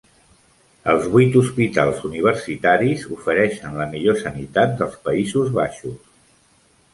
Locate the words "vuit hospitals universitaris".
1.15-3.03